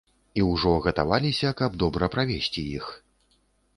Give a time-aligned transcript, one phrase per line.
[0.39, 2.93] І ўжо гатаваліся, каб добра правесці іх.